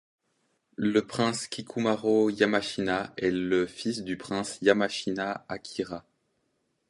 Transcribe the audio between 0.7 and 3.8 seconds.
Le prince Kikumaro Yamashina est le